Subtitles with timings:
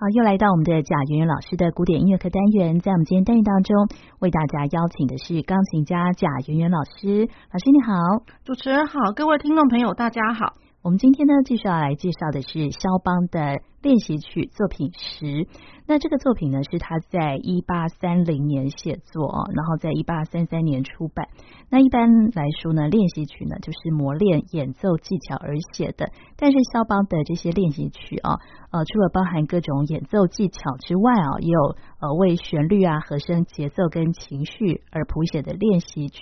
[0.00, 3.88] 好，又来到我们的贾圆圆老师的古典音乐课单元，在我们今天单元当中，
[4.20, 7.26] 为大家邀请的是钢琴家贾圆圆老师。
[7.50, 10.54] 老师你好，主持人好，各位听众朋友大家好。
[10.80, 15.48] 我们今天呢，继续要来介绍的是肖邦的练习曲作品十。
[15.88, 21.26] 那这个作品呢，是他在一八三零年写作，然后在一八三三年出版。
[21.68, 26.10] 那一般来说呢，练习曲呢，就是磨练演奏技巧而写的。
[26.36, 28.38] 但是肖邦的这些练习曲啊，
[28.70, 36.20] 呃，除了包含各种演奏技巧之外啊，也有呃为旋律啊、和声、节奏跟情绪而谱写的练习曲。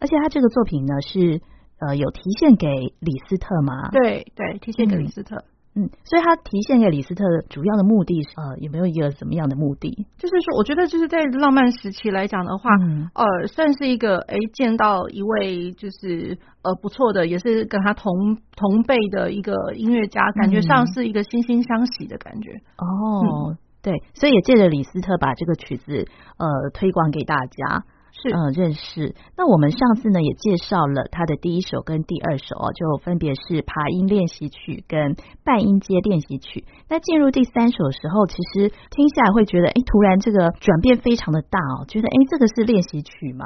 [0.00, 1.40] 而且他这个作品呢是。
[1.86, 2.68] 呃，有提献给
[3.00, 3.90] 李斯特吗？
[3.90, 5.44] 对对，提献给李斯特嗯。
[5.74, 10.06] 嗯，所以他提献给李斯特的主要的目的是呃，有没有一个什么样的目的？
[10.18, 22.50] 就是说，我觉得就是在浪漫时期来讲的话，嗯、呃，算是一个哎，见到一位就是呃不错的，也是跟他同同辈的一个音乐家，感觉上是一个惺惺相惜的感觉。
[22.76, 27.82] 哦，嗯、对，所以也借着李斯特把这个曲子呃推广给大家。
[28.22, 29.14] 是嗯，认识。
[29.36, 36.64] 那我们上次呢也介绍了他的第一首跟第二首哦，就分别是爬音练习曲跟半音阶练习曲。
[36.88, 43.44] 那进入第三首的时候，其实听下来会觉得，哎，突然这个转变非常的大哦，觉得哎，这个是练习曲吗？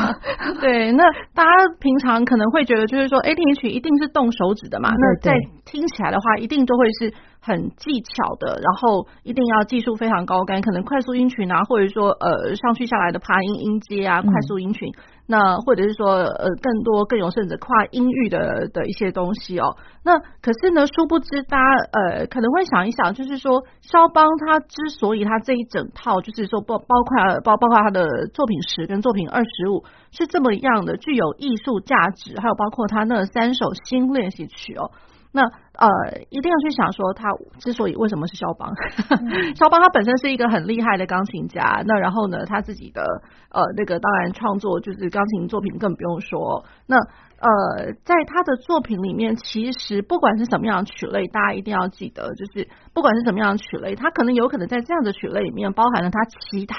[0.60, 5.34] 对，那大家平常可能会觉得，就是说，哎，练习曲一定是动手指的嘛，那在
[5.66, 7.12] 听起来的话，一定都会是。
[7.40, 14.94] 很技巧的，然后一定要技术非常高干，可能快速音群啊，或者说呃上去下来的爬音音阶啊，快速音群，嗯、
[15.26, 19.76] 那或者是说呃更多更有甚至跨音域的的一些东西哦。
[20.04, 34.90] 那可是呢，殊不知大家呃可能会想一想，就是说肖邦他之所以他这一整套就是说包包括包包括他的作品十跟作品二十五是这么样的具有艺术价值，还有包括他那三首新练习曲哦。
[35.30, 35.86] 那呃，
[36.30, 37.28] 一定要去想说，他
[37.60, 38.72] 之所以为什么是肖邦？
[39.20, 43.02] 嗯、 肖邦他本身是一个很厉害的钢琴家，那然后呢，他自己的
[43.50, 46.64] 呃那个当然创作就是钢琴作品更不用说。
[46.86, 56.76] 那呃，在他的作品里面，其实不管是什么样的曲类，大家一定要记得，就是不管是什么样的曲类，他可能有可能在这样的曲类里面包含了他其他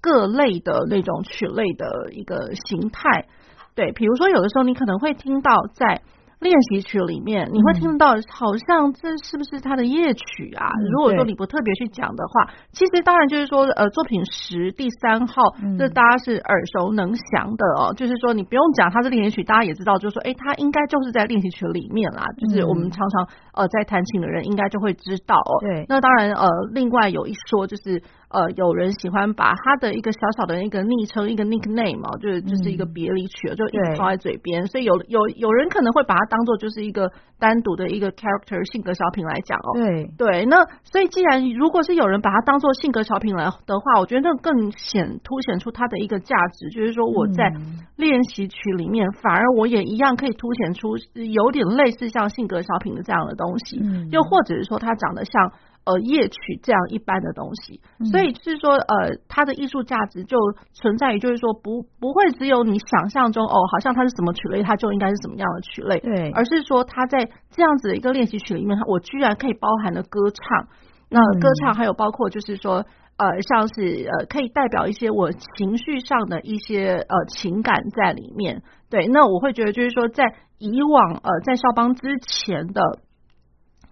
[0.00, 3.26] 各类的那种曲类的一个形态。
[3.74, 6.02] 对，比如说有的时候你可能会听到在。
[6.40, 10.70] 练习曲里面，你会听到好像这是不是他的夜曲啊？
[10.78, 15.42] 嗯、如果说你不特别去讲的话，其实当然就是说，呃，作品十第三号，
[15.78, 17.92] 这大家是耳熟能详的哦。
[17.94, 22.24] 就是说，你不用讲它是练习曲，大家也知道，就是说，哎，他应该就是在练习曲里面啦。
[22.38, 25.58] 就是我们常常呃在弹琴的人应该就会知道哦。
[25.60, 28.02] 对，那当然呃，另外有一说就是。
[28.30, 39.72] 呃，有人喜欢把他的一个小小的一个昵称，一个 nickname 哦，就是就是一个别离曲，就一直放在嘴边，所以有有有人可能会把它当做就是一个单独的一个 character 性格小品来讲哦。
[39.72, 47.50] 对对，那所以既然如果是有人把它当做性格小品来的话，我觉得那更显凸显出它的一个价值，就是说我在
[47.96, 55.50] 练习曲里面，反而我也一样可以凸显出有点类似像性格小品的这样的东西，又或者是说它长得像。
[55.88, 57.80] 呃，夜曲这样一般的东西，
[58.12, 60.36] 所以就是说，呃，它的艺术价值就
[60.74, 70.68] 存在于，就是说，不不会只有你想象中，哦，好像它是什么曲类，它就应该是什么样的曲类，对，而是说，它在这样子的一个练习曲里面，我居然可以包含了歌唱，
[71.08, 72.84] 那歌唱还有包括就是说，
[73.16, 78.60] 呃，像是呃，可以代表一些我情绪上的一些呃情感在里面，
[78.90, 82.82] 对，那我会觉得就是说，在以往呃，在肖邦之前的。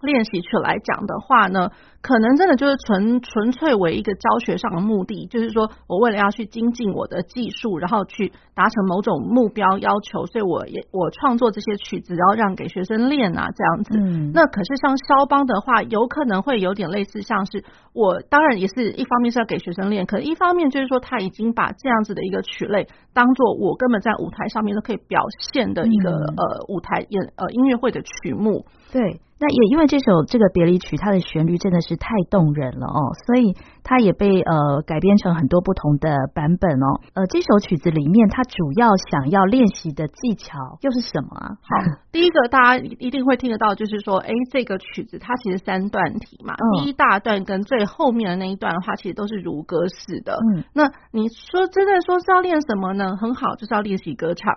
[0.01, 1.71] 练习曲来讲的话呢，
[2.01, 13.97] 可能真的就是纯纯粹为一个教学上的目的，就是说我为了要去精进我的技术，然后去达成某种目标要求，所以我也我创作这些曲子，然后让给学生练啊这样子。
[13.97, 14.31] 嗯。
[14.33, 25.21] 那可是像肖邦的话，有可能会有点类似，像是我当然也是一方面是要给学生练，可一方面就是说他已经把这样子的一个曲类当做我根本在舞台上面都可以表
[25.51, 28.65] 现的一个、嗯、呃舞台演呃音乐会的曲目。
[28.93, 29.19] 对。
[29.39, 37.01] 那也因为这首这个别离曲，它的旋律真的是太动人了哦，所以它也被呃改编成很多不同的版本哦。
[37.13, 41.57] 呃，这首曲子里面，它主要想要练习的技巧又是什么啊？
[41.61, 50.37] 好，第一个大家一定会听得到，就是说，哎，这个曲子它其实三段体嘛，嗯、第一大段跟最后面的那一段的话，其实都是如歌式的。
[50.55, 53.15] 嗯，那你说真的说是要练什么呢？
[53.15, 54.53] 很好，就是要练习歌唱。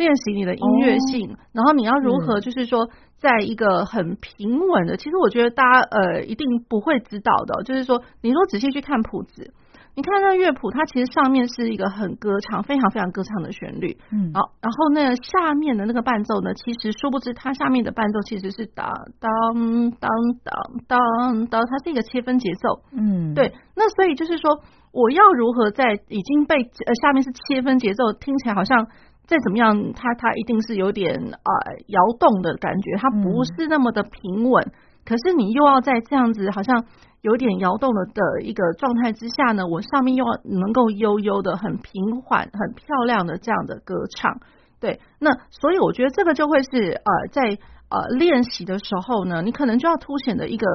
[0.00, 2.88] 练习你的音乐性，哦、然后你要如何，就是说，
[3.18, 9.52] 在一个很平稳的，其实我觉得大家呃一定不会知道的，就是说，你如果仔细去看谱子，
[9.94, 13.98] 你看那乐谱，它其实上面是一个很歌唱，非常非常歌唱的旋律。
[14.10, 18.88] 嗯，好，然后那下面的那个伴奏呢，其实殊不知它下面的伴奏其实是当
[19.20, 19.30] 当
[20.00, 20.10] 当
[20.42, 20.54] 当
[20.88, 22.80] 当当，它是一个切分节奏。
[22.96, 23.52] 嗯，对。
[23.76, 24.62] 那所以就是说，
[24.92, 28.86] 我要如何在已经被呃下面是切分节奏，听起来好像
[29.30, 31.52] 再怎么样，它它一定是有点呃
[31.86, 34.72] 摇动的感觉，它不是那么的平稳。
[35.06, 36.84] 可是你又要在这样子好像
[37.20, 44.40] 有点摇动了的一个状态之下呢，我上面又要能够悠悠的、很平缓、很漂亮的这样的歌唱，
[44.80, 47.56] 对，那所以我觉得这个就会是呃在
[47.88, 50.66] 呃练习的时候呢，你可能就要凸显的一个。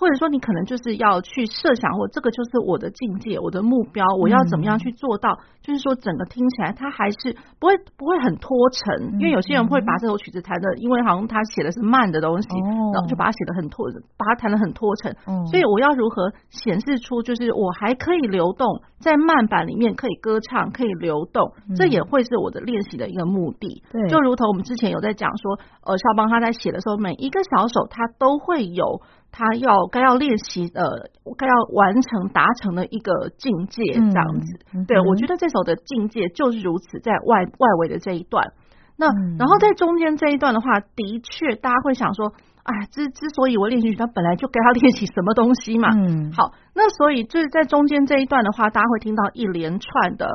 [0.00, 5.28] 或者说你可能就是要去设想，或这个就是我的境界，我的目标，我要怎么样去做到？
[5.30, 13.86] 嗯、就是说整个听起来它还是不会不会很拖沉，因为有些人会把这首曲子弹的，因为好像他写的是慢的东西，哦、然后就把它写的很拖，
[14.16, 15.12] 把它弹的很拖沉。
[15.26, 23.82] 哦、所以我要如何显示出就是我还可以流动，在慢板里面可以歌唱，可以流动，嗯、这也会是我的练习的一个目的。
[23.92, 29.02] 对，就如同我们之前有在讲说，呃，肖邦他在写的时候，每一个小手他都会有。
[29.32, 34.60] 他要该要练习的，该要完成达成的一个境界，这样子。
[34.74, 38.52] 嗯、对，我觉得这首的境界就是如此，在外外围的这一段。
[38.96, 42.32] 那、嗯、然后在中间这一段的话，的确大家会想说，
[42.64, 45.88] 哎，之之所以我练习曲，他本来就该要练习什么东西嘛。
[45.94, 46.32] 嗯。
[46.32, 50.26] 好，那所以就是在中间这一段的话，大家会听到一连串的。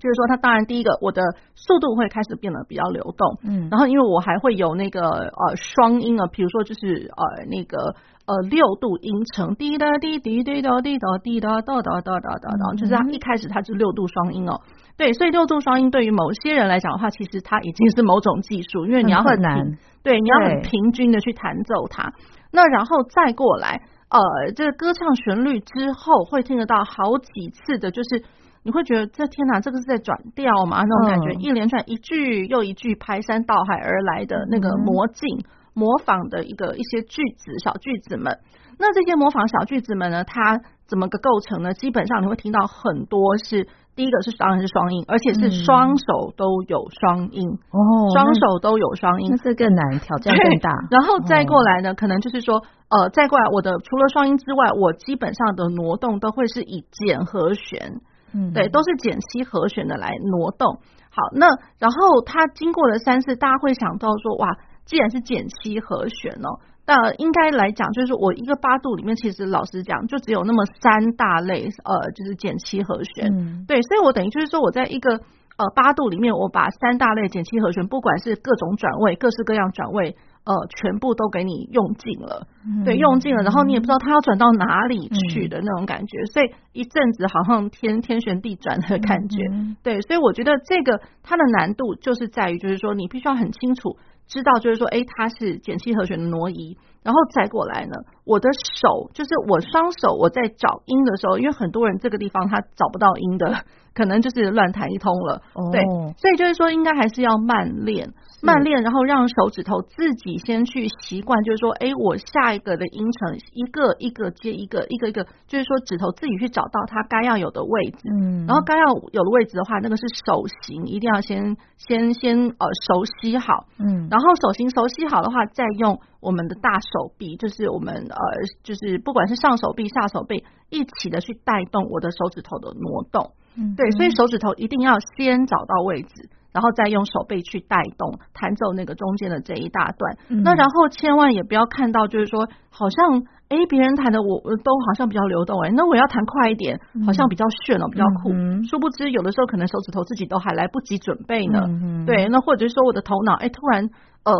[0.00, 1.22] 就是说，它当然第一个，我的
[1.54, 7.94] 速度会开始变得比较流动，嗯，然后因为我还会有那个呃双音啊，比如说就是呃那个
[8.26, 14.62] 呃六度音程，滴答滴滴滴答滴答滴答哒哒哒哒哒哒，就是它一开始它是六度双音哦，
[14.96, 22.12] 对，所以六度双音对于某些人来讲的话，其实它已经是某种技术，因为你要很难，对，你要很平均的去弹奏它，
[22.50, 28.24] 那然后再过来，呃，这个歌唱旋律之后会听得到好几次的，就是。
[28.62, 30.82] 你会觉得这天哪，这个是在转调嘛？
[30.84, 38.38] 那种感觉，一连串一句又一句排山倒海而来的那个魔镜模仿的一个一些句子小句子们，
[38.78, 41.72] 那这些模仿小句子们呢，它怎么个构成呢？
[41.72, 43.66] 基本上你会听到很多是
[43.96, 47.80] 第一个是当然是双音，而且是双手都有双音哦，
[48.12, 50.70] 双手都有双音，那这更难，挑战更大。
[50.90, 58.00] 然后再过来呢，可能就是说呃，再过来我的除了双音之外，我基本上的挪动都会是以减和弦。
[58.32, 60.80] 嗯，对，都是减七和弦的来挪动。
[61.10, 61.46] 好，那
[61.78, 73.26] 然后它经过了三次，大家会想到说，哇，既然是减七和弦哦，那应该来讲，就是我一个八度里面，其实老实讲，就只有那么三大类，呃，就是减七和弦。
[73.32, 75.14] 嗯，对，所以我等于就是说，我在一个
[75.56, 80.16] 呃八度里面，我把三大类减七和弦，不管是各种转位，各式各样转位。
[80.42, 97.92] 呃，全部都给你用尽了，嗯、对，用尽了，然后你也不知道它要转到哪里去的那种感觉，嗯、所以一阵子好像天天旋地转的感觉，嗯、对，所以我觉得这个它的难度就是在于，就是说你必须要很清楚知道，就是说，哎，它是减七和弦的挪移，然后再过来呢，
[98.24, 98.48] 我的
[98.80, 105.82] 手就是我双手我在找音的时候，因为很多人这个地方他找不到音的，可能就是乱弹一通了，哦、对，
[106.16, 108.14] 所以就是说应该还是要慢练。
[108.42, 118.08] 慢练，然后让手指头自己先去习惯，就是说，哎，我下一个的音程一个一个接一个，一个一个，就是说指头自己去找到它该要有的位置。
[118.10, 123.66] 嗯，然后该要有的位置的话，那个是手型，一定要先先先呃熟悉好。
[123.78, 128.16] 嗯，然后手型熟悉好的话，再用我们的大手臂，就是我们呃，
[128.62, 133.32] 就是不管是上手臂、下手臂一起的去带动我的手指头的挪动。
[133.56, 136.30] 嗯，对，所以手指头一定要先找到位置。
[136.52, 148.32] 然后再用手背去带动弹奏那个中间的这一大段，嗯、那然后千万也不要看到就是说好像哎别人弹的我都好像比较流动哎，那我要弹快一点，好像比较炫哦，比较酷。
[148.32, 151.62] 嗯、殊不知有的时候可能手指头自己都还来不及准备呢。
[151.66, 153.88] 嗯、对，那或者是说我的头脑哎突然。
[154.22, 154.34] 呃，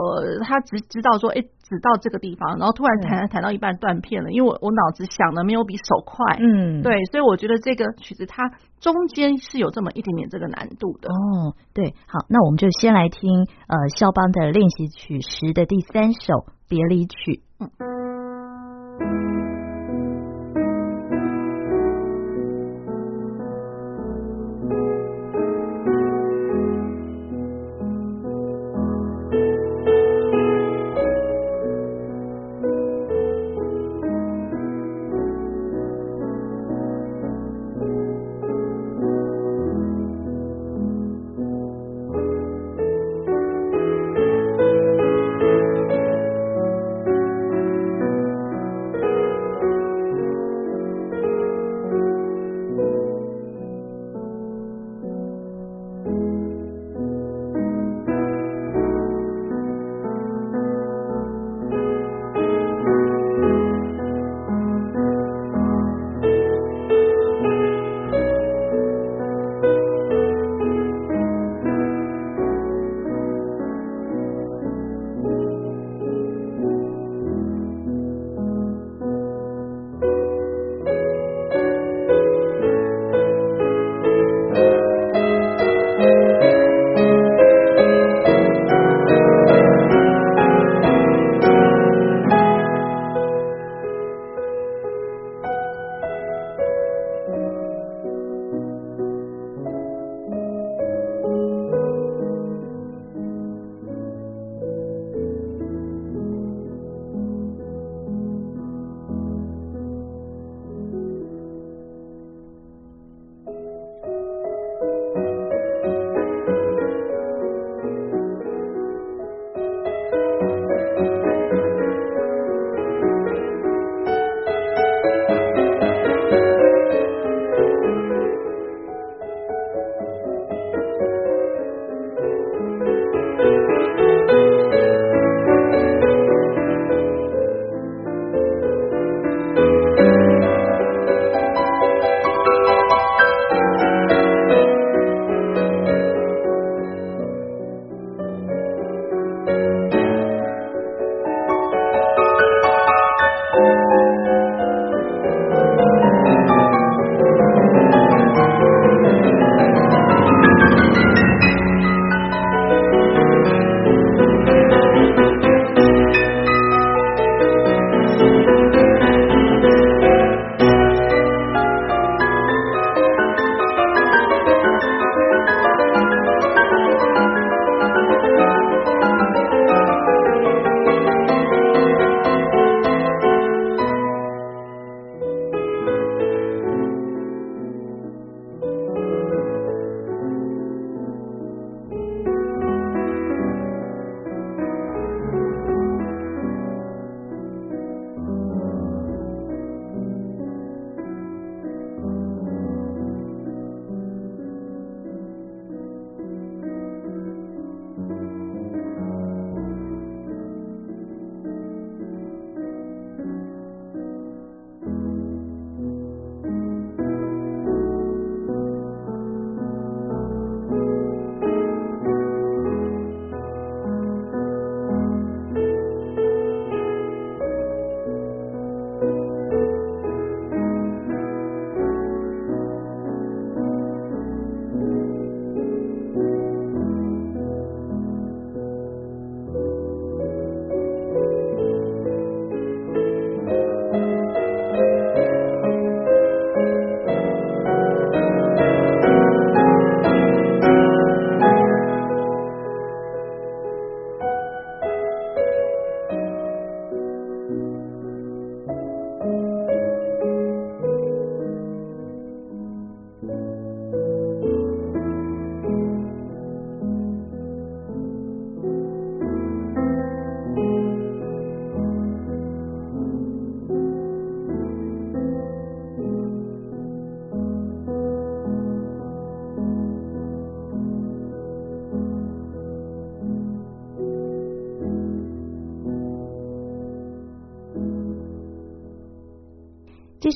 [0.44, 8.50] 他只知道说，哎，只到这个地方，然后突然弹弹到一半断片了，因为我我脑子想的没有比手快，嗯，对，所以我觉得这个曲子它
[8.80, 11.08] 中间是有这么一点点这个难度的。
[11.08, 17.42] 哦，对，好，那我们就先来听呃肖邦的练习曲十的第三首别离曲。
[17.60, 17.99] 嗯。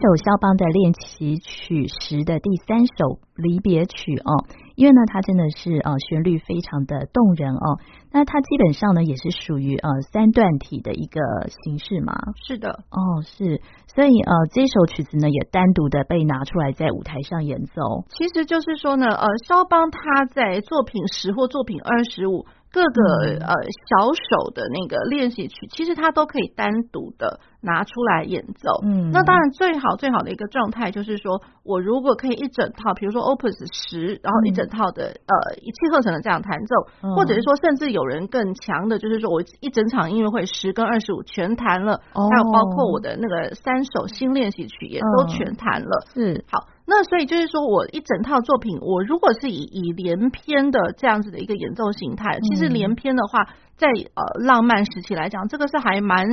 [0.04, 4.44] 首肖邦的练习曲时的第三首离别曲哦，
[4.76, 7.80] 因为呢，它真的是呃旋律非常的动人哦。
[8.12, 11.20] 那它基本上呢，也是属于呃三段体的一个
[11.64, 12.12] 形式嘛。
[12.46, 13.62] 是的，哦，是，
[13.94, 18.04] 所以呃这首曲子呢，也单独的被拿出来在舞台上演奏。
[18.11, 22.44] 其实就是说呢，呃，肖邦他在作品十或作品二十五。
[22.75, 23.54] 各个呃
[23.87, 28.80] 小手的那个练习曲，其实它都可以单独的拿出来演奏。
[28.85, 46.06] 嗯，那当然最好最好的一个状态就是说，我如果可以一整套，比如说 Opus 十，然后一整套的、嗯、呃一气呵成的这样弹奏，嗯、或者是说甚至有人更强的，就是说我一整场音乐会十跟二十五全弹了，哦、还有包括我的那个三首新练习曲也都全弹了。
[46.14, 46.68] 是、嗯、好。
[46.87, 53.47] 那所以就是说，我一整套作品，我如果是以以连篇的这样子的一个演奏形态，其实连篇的话，
[53.78, 56.26] 在呃浪漫时期来讲，这个是还蛮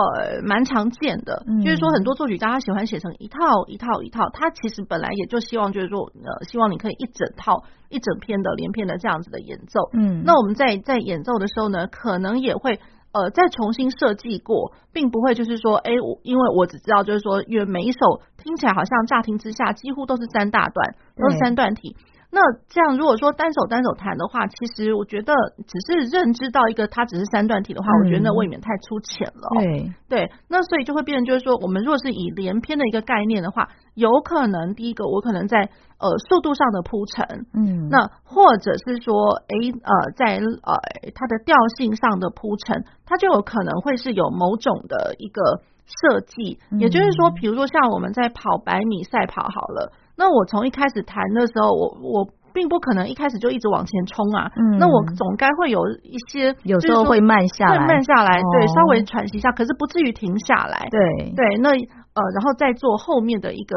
[0.00, 1.44] 呃蛮常见的。
[1.64, 9.90] 就是说，很多作曲家他喜欢写成一套一套一套，他其实本来也就希望就是说，呃，希望你可以一整套一整篇的连篇的这样子的演奏。
[9.92, 12.78] 嗯，那我们在在演奏的时候呢，可能也会。
[13.12, 17.98] 呃，再重新设计过，并不会就是说，哎，我因为我只知道就是说，因为每一首
[18.36, 21.96] 听起来好像乍听之下几乎都是三大段，都是三段体。
[22.36, 25.32] 那这样如果说单手单手弹的话，其实我觉得
[25.66, 29.48] 只是认知到一个它只是三段体的话，嗯、我觉得那未免太粗浅了。
[29.54, 40.76] 对对，那所以就会变成就是说，我们如果是以连篇的一个概念的话，有可能第一个我可能在呃速度上的铺陈，嗯，那或者是说，哎呃在呃
[41.14, 45.40] 它的调性上的铺陈，它就有可能会是有某种的一个
[45.86, 49.92] 设计，嗯、也就是说，比如说像我们在跑百米赛跑好了。
[50.16, 54.50] 那我从一开始弹的时候，我我并不可能一开始就一直往前冲啊。
[54.56, 54.78] 嗯。
[54.78, 60.88] 那我总该会有一些，有时候会慢下来，会慢下来，对，稍微喘息一下，可是不至于停下来。
[60.90, 63.76] 对对，那呃，然后再做后面的一个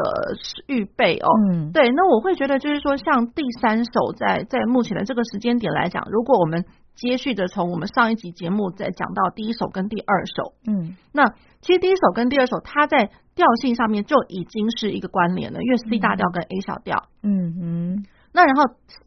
[0.66, 1.28] 预备哦。
[1.50, 1.72] 嗯。
[1.72, 6.64] 对，那我会觉得就是说，像第三首在在目前的这个时间点来讲，如果我们
[6.96, 18.64] 接续的从我们上一集节目再讲到第一首跟第二首，嗯，那其实第一首跟第二首它在调性上面就已经是一个关联了，因为 C 大调跟 A 小调，嗯嗯，那然后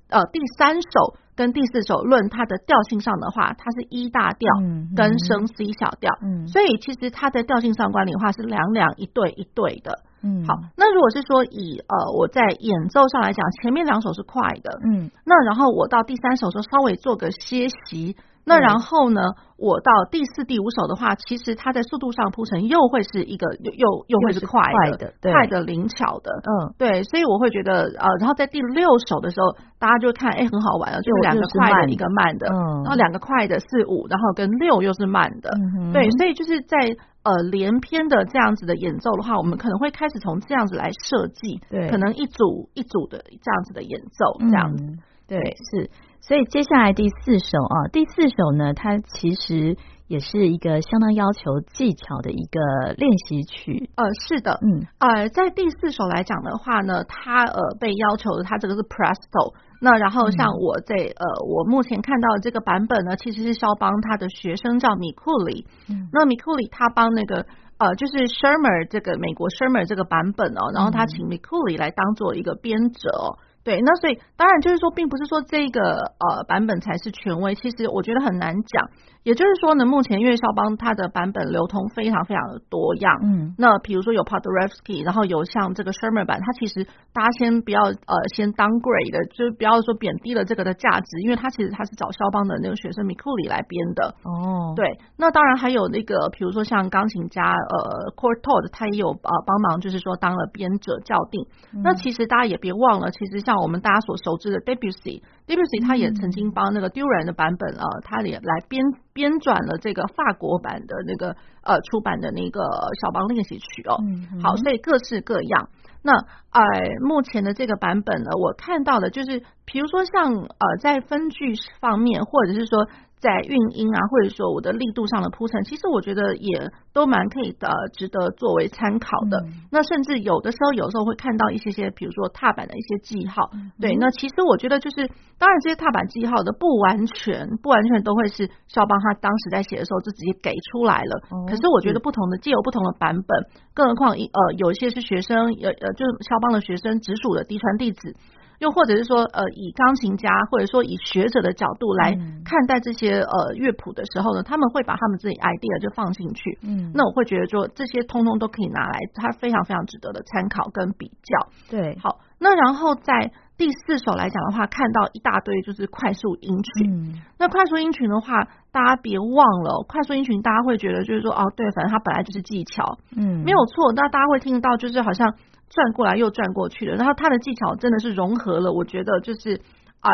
[0.10, 4.48] 呃第三首跟第四首论它的调性上的话，它是 E 大调
[4.95, 10.03] 跟升 C 小调，嗯，所以其实它在调性上关联的话是两两一对一对的。
[10.22, 18.15] 嗯，好，那如果是说以呃我在演奏上来讲，前面两首是快的，嗯，那然后我到第三首的时候稍微做个歇息。
[18.46, 19.22] 那然后呢，
[19.58, 24.62] 我到第四、第五首的话，其实它在速度上铺陈又会是一个又又又会是快
[24.98, 35.50] 的、快的、灵巧的，嗯，对，所以我会觉得呃，然后在第六首的时候，大家就看，哎，很好玩了，就是两个快的，一个慢的，嗯，然后两个快的四五，然后跟六又是慢的，
[35.94, 36.78] 对，所以就是在
[37.24, 44.84] 呃连篇的这样子的演奏的话，我们可能会开始从这样子来设计，对，可能一组一组的这样子的演奏，这样子，
[45.28, 45.40] 对，
[45.72, 45.90] 是。
[46.25, 49.75] 所以接下来第四首啊，第四首呢，它其实
[50.08, 53.89] 也是一个相当要求技巧的一个练习曲。
[53.98, 59.53] 呃，是的，嗯，呃，在第四首来讲的话呢，它呃被要求的，它这个是 Presto。
[59.81, 65.68] 那然后像我在呃，我目前看到的这个版本呢，其实是肖邦他的学生叫米库里。
[65.90, 67.46] 嗯，那米库里他帮那个
[67.79, 73.44] 呃，就是 Schirmer 这个美国 Schirmer 这个版本哦，然后他请米库里来当做一个编者哦。
[73.64, 75.82] 对，那所以当然就是说，并不是说这个
[76.20, 78.90] 呃版本才是权威，其实我觉得很难讲。
[79.24, 86.83] 也就是说呢，目前因为肖邦他的版本流通非常非常的多样，嗯，那比如说有 Paderewski，然后有像这个 Schirmer 版，它其实
[87.14, 94.74] 大家先不要呃先 downgrade 的，就是不要说贬低了这个的价值，因为它其实它是找肖邦的那个学生米库里来编的哦。
[94.75, 101.48] 对，那当然还有那个比如说像钢琴家呃 Courtauld 他也有呃帮忙，就是说当了编者校订。
[101.74, 105.24] 嗯、那其实大家也别忘了，其实像我们大家所熟知的 Debussy。
[105.48, 112.64] Debussy 他也曾经帮那个 Durand 的版本啊，他也来编编撰了这个法国版的那个呃出版的那个
[113.01, 113.98] 小邦练习曲哦。
[114.42, 115.70] 好，所以各式各样。
[116.01, 116.12] 那
[116.51, 116.64] 呃，
[117.01, 122.88] 目前的这个版本呢，我看到的就是，比如说像呃在分句方面，或者是说。
[123.24, 129.40] 在运音啊，或者说我的力度上的铺陈，其实我觉得也都蛮可以的，值得作为参考的。
[129.48, 133.50] 嗯、那甚至有的时候，有时候会看到一些些，比如说踏板的一些记号。
[133.53, 135.07] 嗯、对，那其实我觉得就是，
[135.40, 141.24] 当然这些踏板记号的不完全，不完全都会是肖邦他当时在写的时候就直接给出来了。
[141.31, 148.14] 嗯、可是我觉得不同的，既有不同的版本，更何况一呃，有一些是学生，呃呃，就是肖邦的学生直属的嫡传弟子。
[148.59, 152.11] 又或者是说，呃，以钢琴家或者说以学者的角度来
[152.46, 156.57] 看待这些呃乐谱的时候呢，他们会把他们自己 idea 就放进去。
[156.61, 161.50] 嗯，那我会觉得说这些通通都可以拿来，它非常非常值得的参考跟比较。
[161.70, 163.31] 对，好，那然后在
[163.64, 166.92] 第四首来讲的话，看到一大堆就是快速音群。
[166.92, 172.98] 嗯，那快速音群的话，大家别忘了，快速音群大家会觉得就是说，哦，对，反正它本来就是技巧。
[173.16, 173.94] 嗯，没有错。
[173.94, 175.34] 那大家会听到，就是好像。
[175.70, 179.60] 转过来又转过去的，然后它的技巧真的是融合了，我觉得就是，
[180.02, 180.14] 哎，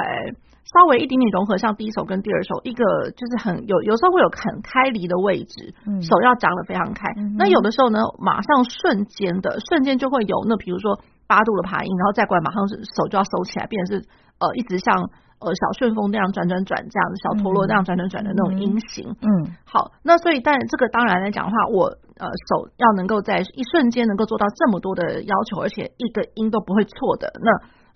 [0.63, 7.11] 稍微一点点融合，像第一首跟第二首，一个就是很有有时候会有很开离的位置，手要张得非常开。
[7.17, 14.09] 嗯、那有的时候呢，马上瞬间的瞬间就会有那比如说八度的爬音，然后再过来马上手就要收起来，变成是
[14.41, 14.97] 呃一直像。
[15.39, 21.85] 呃，小旋风那样转转转，这样子小陀螺那样转转转的那种音型，嗯，好，那所以，但这个当然来讲的话，我
[22.19, 27.49] 呃手要能够在一瞬间能够做到这么多的要求，而且一个音都不会错的，那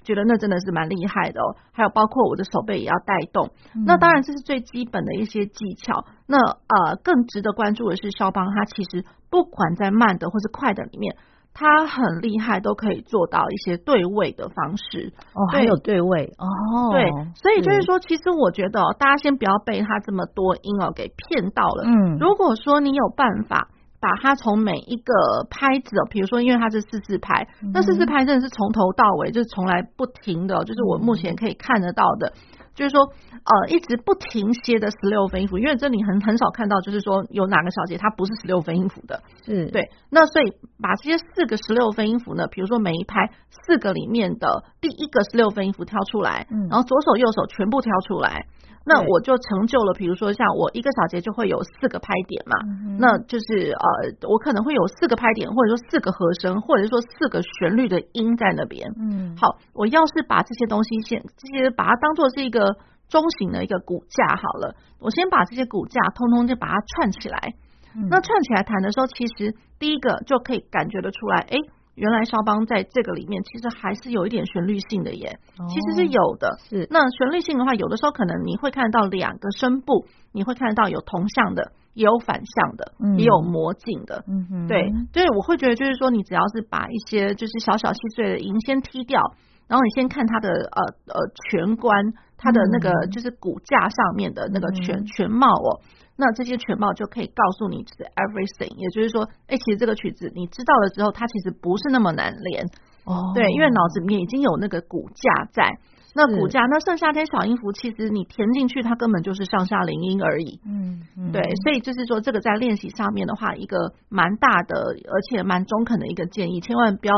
[0.05, 1.57] 觉得那真的是蛮厉害的哦。
[1.73, 6.05] 还有包括我的手背也要带动，嗯、那当然这是最基本的一些技巧。
[6.25, 11.17] 那呃，更值得关注的是肖邦，他其实不管在慢的或是快的里面。
[11.53, 21.83] 他很厉害，都可以做到一些对位的方式哦，还有对位哦，对，所以就是说，其实我觉得大家先不要被他这么多音哦给骗到了。
[21.85, 23.69] 嗯，如果说你有办法
[24.01, 25.13] 把它从每一个
[25.49, 32.33] 拍子哦，比如说因为它是四四拍，那四四拍真的是从头到尾就是从来不停的，就是我目前可以看得到的。
[32.75, 39.89] 就是说，呃，一直不停歇的十六分音符，因为这里很很少看到，就是说有哪个小节它不是十六分音符的，是对。
[40.09, 48.47] 那所以把这些四个十六分音符呢，比如说每一拍四个里面的第一个十六分音符挑出来，嗯，然后左手右手全部挑出来。
[48.85, 58.91] 那我就成就了，比如说像我一个小节就会有四个拍点嘛，嗯、那就是呃，我可能会有四个拍点，或者说四个和声，或者说四个旋律的音在那边。
[58.99, 62.75] 嗯，好，我要是把这些东西先这些把它当做是一个
[63.07, 67.53] 中型的一个骨架好了，我先把这些骨架通通就把它串起来。
[67.95, 71.57] 嗯、那串起来弹的时候，其实第一个就可以感觉得出来，哎。
[71.95, 75.37] 原来肖邦在这个里面其实还是有一点旋律性的耶，
[75.69, 76.57] 其实是有的。
[76.69, 84.23] 是那旋律性的话，有的时候可能你会看到两个声部，你会看得到有同向的，也有反向的，也有魔镜的。
[84.27, 89.21] 嗯哼，对，对，我会觉得就是说，你只要是把一些就是小小细碎的音先踢掉，
[89.67, 90.81] 然后你先看它的呃
[91.13, 91.19] 呃
[91.51, 91.95] 全观，
[92.37, 95.81] 它的那个就是骨架上面的那个全全貌哦。
[96.15, 102.65] 那这些全貌就可以告诉你是 everything，也就是说，哎，其实这个曲子你知道了之后，它其实不是那么难练
[103.05, 103.31] 哦。
[103.33, 105.79] 对，因为脑子里面已经有那个骨架在，
[106.13, 110.59] 那骨架，那剩下这些小音符，其实你填进去，它根本就是上下零音而已。
[110.67, 117.13] 嗯，嗯对，所以就是说，这个在练习上面的话，一个蛮大的，而且蛮中肯的一个建议，千万不要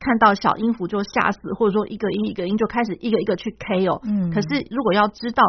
[0.00, 4.00] 看到小音符就吓死，或者说一个音一个音就开始一个一个去 K 哦。
[4.04, 5.44] 嗯，可是如果要知道。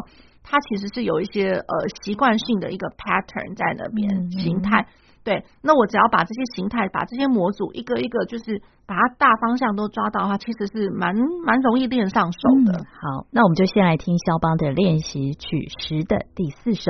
[0.49, 4.88] 它其实是有一些呃习惯性的一个 pattern 在那边形态。
[5.23, 12.79] 对，那我只要把这些形态，把这些模组一个一个，就是把它大方向都抓到的话，其实是蛮蛮容易练上手的。
[12.79, 16.89] 好，那我们就先来听肖邦的练习曲十的第四首。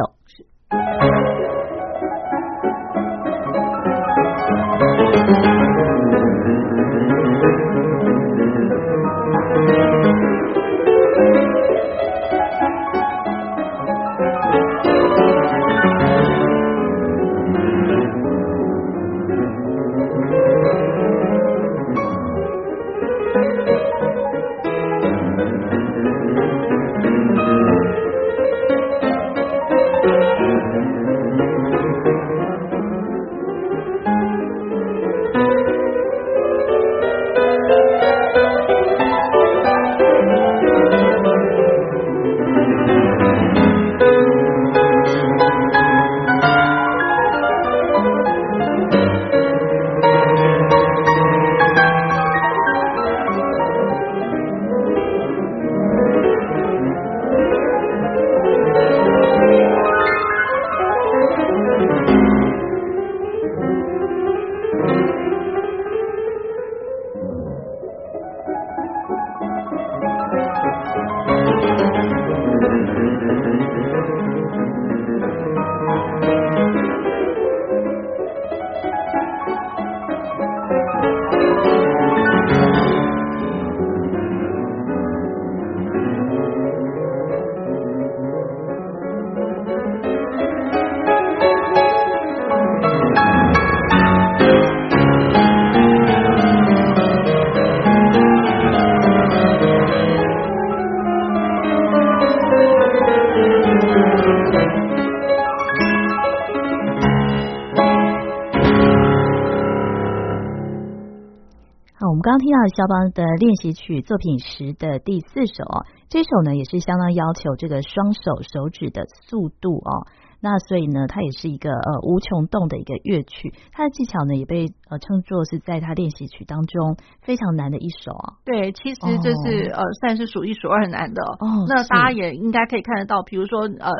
[112.68, 120.08] 肖邦的练习曲作品十的第四首哦，这首呢也是相当要求这个双手手指的速度哦。
[120.42, 128.34] 那所以呢，它也是一个呃无穷动的一个乐曲，它的技巧呢也被呃称作是在他练习曲当中非常难的一首啊。
[128.46, 131.22] 对，其实这是、哦、呃算是数一数二很难的。
[131.40, 133.92] 哦，那大家也应该可以看得到，比如说呃，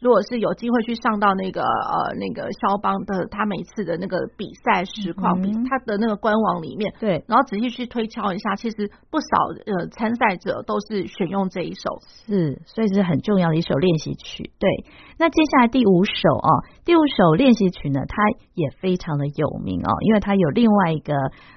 [0.00, 9.26] 如果是有机会去上到那个呃那个肖邦的他每次的那个比赛实况比，他、嗯、的那个官网里面，对，然后仔细去推敲一下，其实不少
[9.66, 14.50] 呃参赛者都是选用这一首，是，所以是很重要的一首练习曲。
[14.58, 14.68] 对，
[15.18, 16.50] 那接下来第五首啊，
[16.84, 18.16] 第五首练习曲呢，它
[18.54, 21.14] 也非常的有名哦，因为它有另外一个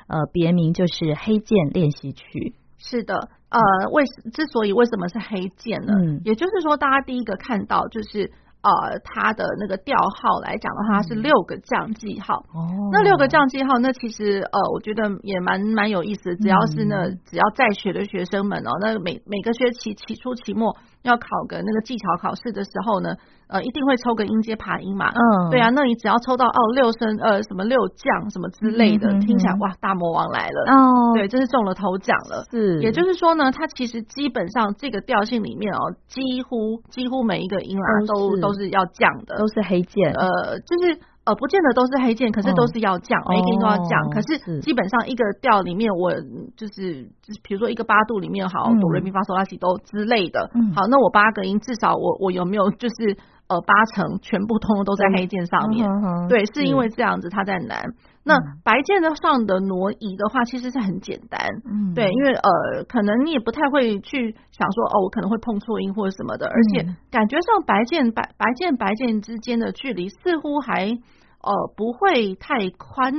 [0.07, 2.55] 呃别名，就是黑键练习曲。
[2.77, 3.59] 是的，呃，
[3.91, 5.93] 为之所以为什么是黑键呢？
[5.93, 8.31] 嗯，也就是说，大家第一个看到就是
[8.63, 12.37] 呃它的那个调号来讲的话，它是六个降记号。
[12.53, 16.35] 哦，那六个降记号，那其实呃，我觉得也蛮蛮有意思。
[16.37, 23.15] 只要是那只要在学的学生们哦，那每每个学期期初期末要考个那个技巧考试的时候呢。
[23.51, 25.11] 呃，一定会抽个音阶爬音嘛？
[25.11, 32.45] 嗯，对啊，那你只要抽到哦六声呃什么六降什么之类的，嗯、听起来哇大魔王来了哦，对，这是中了头奖了。
[32.49, 40.13] 是，也就是说呢，它其实基本上这个调性里面哦，几乎几乎每一个音啊都都是要降的，都是黑键。
[40.13, 40.97] 呃，就是。
[41.23, 44.09] 呃，不见得都是黑键，可是都是要降，每个音都要降。
[44.09, 46.11] 可是基本上一个调里面，我
[46.57, 50.49] 就是就是，比如说一个八度里面，好，哆来咪发嗦拉西哆之类的。
[50.75, 53.15] 好，那我八个音，至少我我有没有就是
[53.51, 55.87] 呃八成全部通通都在黑键上面？
[56.29, 57.83] 对，是因为这样子它在难。
[58.23, 70.97] 那白键的上的挪移的话，其实是很简单，嗯，对，因为呃，可能你也不太会去想说，哦，我可能会碰错音或者什么的，而且感觉上白键白白键白键之间的距离似乎还。
[71.43, 73.11] 呃，不会太宽，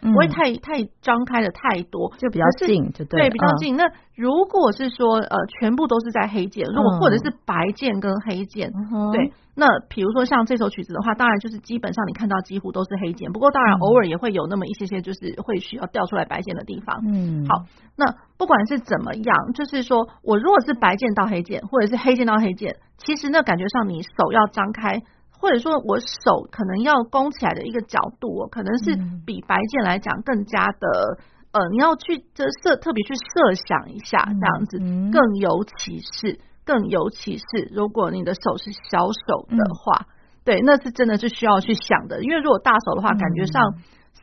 [0.00, 3.76] 不会太太张开的太多，就比较近，就对，对，比较近。
[3.76, 8.70] 那如果是说呃，全部都是在黑键，如果或者是白键跟黑键，
[9.12, 17.00] 对，那比如说像这首曲子的话，当然就是基本上你看到几乎都是黑键，不过当然偶尔也会有那么一些些就是会需要调出来白键的地方。
[17.06, 17.64] 嗯，好，
[17.96, 25.02] 那不管是怎么样，就是说我如果是白键到黑键，或者是黑键到黑键，其实那感觉上你手要张开。
[25.38, 31.18] 或者说我手可能要弓起来的一个角度，可能是比白键来讲更加的
[31.52, 34.78] 呃，你要去这设特别去设想一下这样子，
[35.12, 40.06] 更尤其是更尤其是如果你的手是小手的话，
[40.44, 43.62] 对，那是真的是需要去想的，因为如果大手的话，感觉上。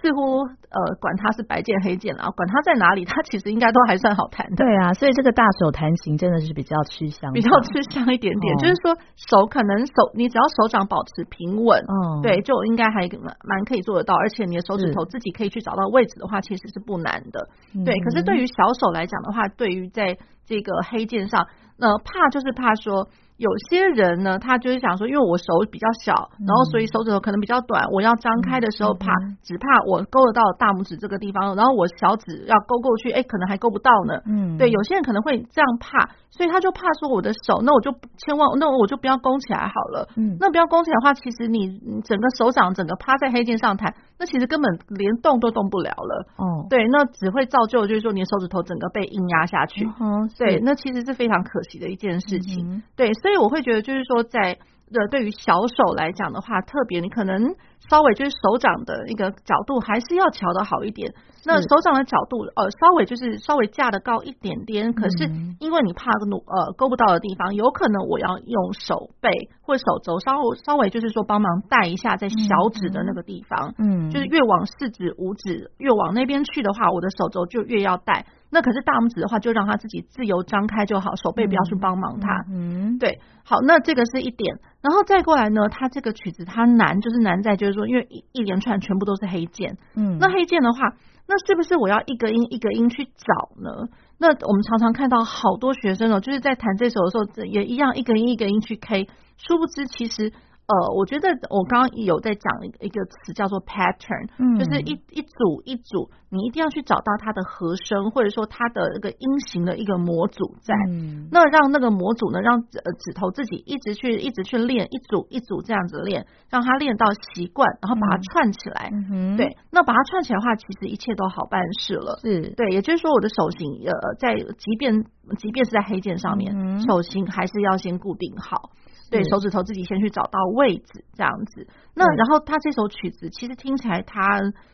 [0.01, 4.55] 似乎呃，管它是白键黑键啊，管它在哪里，它其实应该都还算好弹的。
[4.57, 8.53] 对啊，所以这个大手弹琴真的是比较吃香，比较吃香一点点。
[8.55, 14.13] 哦、就是说手可能手，你只要手掌保持平稳，嗯，对，就应该还蛮蛮可以做得到。
[14.15, 17.47] 而且你的手指头自己可以去找到位置的话，其实是不难的。
[17.71, 23.07] 是对，可是对于小手来讲的话，对于在这个黑键上，那怕就是怕说。
[23.37, 34.21] 有些人呢，他就是想说，因为我手比较小，然后所以手指头可能比较短，我要张开的时候怕，只怕我勾得到大拇指这个地方，然后我小指要勾过去，哎，可能还勾不到呢。
[34.25, 40.07] 嗯，对，有些人可能会这样怕，所以他就怕说我的手，那我就千万，那我就不要弓起来好了。
[40.15, 46.25] 嗯，那不要弓起来的话，其实你整个手掌整个趴在黑键上弹，那其实根本连动都动不了了。
[46.37, 49.85] 哦，对，那只会造就就是说你的手指头整个被硬压下去。
[49.99, 52.83] 嗯，对，那其实是非常可惜的一件事情。
[52.95, 54.59] 对，所以我会觉得，就是说，在
[54.91, 57.55] 的对于小手来讲的话，特别你可能
[57.89, 61.11] 稍微就是手掌的一个角度，还是要调的好一点。
[61.45, 64.93] 那手掌的角度，呃，稍微就是稍微架的高一点点。
[64.93, 69.29] 可是因为你怕努呃勾不到的地方，有可能我要用手背
[69.61, 73.73] 或手肘稍稍微就是说帮忙带一下在小指的那个地方。
[73.77, 78.25] 嗯，就是越往四指五指越往那边去的话，我的手肘就越要带。
[78.53, 82.45] 那可是大拇指的话，就让他自己自由张开就好，手背不要去帮忙他。
[82.51, 90.93] 嗯，对，好，那这个是一点，然后再过来呢，它这个曲子它难就是难在就是说，因为一一连串全部都是黑键，嗯，那黑键的话，
[91.27, 93.89] 那是不是我要一个音一个音去找呢？
[94.19, 100.31] 那我们常常看到好多学生哦，就是在弹这首的时候，也一样一个音一个音去 K，殊不知其实。
[100.65, 122.53] 呃，我觉得我刚刚有在讲一个词叫做 pattern，嗯，就是一一组一组，你一定要去找到它的和声，或者说它的一个音型的一个模组在，嗯，那让那个模组呢，让呃指头自己一直去一直去练，一组一组这样子练，让它练到习惯，然后把它串起来，嗯，对，那把它串起来的话，其实一切都好办事了，是。
[122.55, 125.03] 对，也就是说我的手型呃，在即便
[125.37, 128.71] 即便是在黑键上面，嗯，手型还是要先固定好。
[129.13, 131.67] 对，手指头自己先去找到位置，这样子。
[131.95, 134.21] 那然后他这首曲子其实听起来，它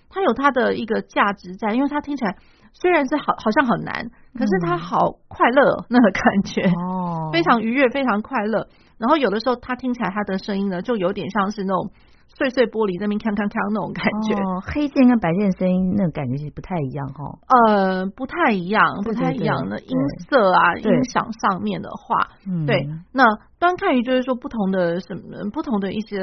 [0.10, 2.36] 它有它的一个价值在，因为它听起来
[2.74, 8.68] 虽然是好好像很难，可是他好快乐那个感觉哦， 非常愉悦，非常快乐。
[8.98, 11.92] 然后有的时候他听起来他的声音呢，就有点像是那种。
[12.40, 17.20] 碎碎玻璃那边锵锵锵那种感觉，哦，黑键跟白键声音那个感觉是不太一样哈。
[17.68, 19.92] 呃，不太一样，不太一样的音
[20.32, 22.32] 色啊，音响上面的话，
[22.66, 22.88] 对。
[23.12, 23.28] 那
[23.60, 26.16] 端看于就是说不同的什么，不同的一些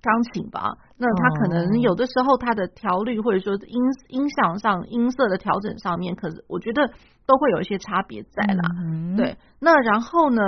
[0.00, 0.72] 钢琴吧。
[0.96, 6.88] 那它可能有的时候它的调律或者说音音响上音色的调整上面，可是我觉得
[7.26, 8.64] 都会有一些差别在啦。
[8.80, 9.36] 嗯、对。
[9.60, 10.40] 那然后呢，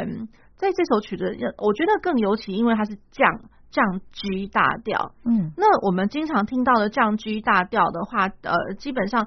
[0.00, 3.28] 嗯，在这首曲子，我觉得更尤其，因为它是降。
[3.72, 9.26] 降 G 大调，嗯，那我们经常听到的降 G 大调的话，呃，基本上，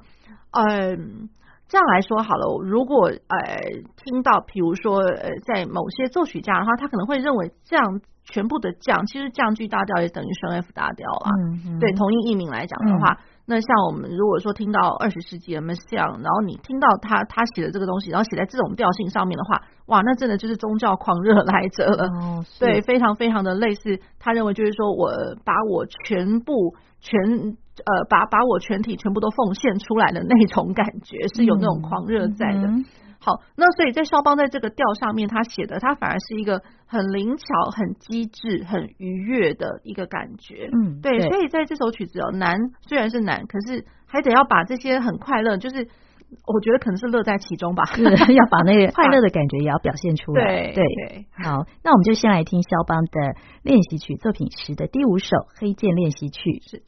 [0.51, 0.95] 呃，
[1.67, 3.37] 这样来说好了，如果呃
[3.97, 13.13] 听到，比如说呃，在某些作曲家的话，他可能会认为这样全部的降，其实降 G 大调也等于升 F 大调了，嗯，对，同音译名来讲的话。
[13.13, 22.05] 嗯那像我们如果说听到二十世纪的 Messiaen，然后你听到他他写的这个东西，然后写在这种调性上面的话，哇，那真的就是宗教狂热来着了。
[22.07, 25.11] 哦，对，非常非常的类似，他认为就是说我
[25.45, 32.67] 把我全部全呃把把我全体全部都奉献出来的那种感觉，是有那种狂热在的。
[32.67, 32.85] 嗯嗯
[33.19, 40.69] 好，那所以在肖邦在这个调上面，他写的他反而是一个很灵巧、很机智、很愉悦的一个感觉。
[40.71, 45.87] 嗯，对，对，所以在这首曲子哦，难虽然是难，可是还得要把这些很快乐，就是
[46.45, 50.43] 我觉得可能是乐在其中吧，是要把那个 快乐的感觉也要表现出来。
[50.45, 56.61] 对对，对，好，那我们就先来听肖邦的练习曲作品十的第五首黑键练习曲。
[56.61, 56.83] 是。